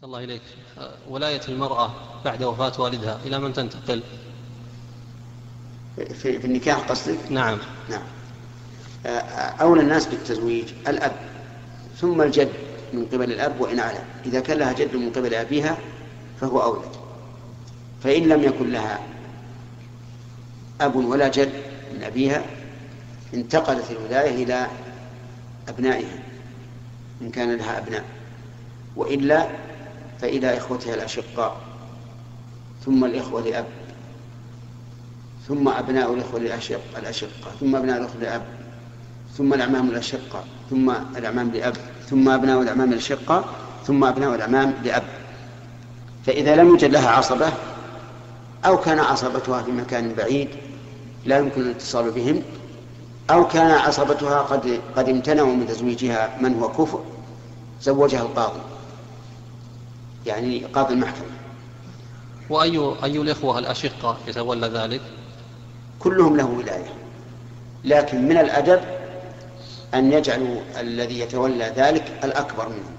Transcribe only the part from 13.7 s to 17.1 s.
على إذا كان لها جد من قبل أبيها فهو أولى.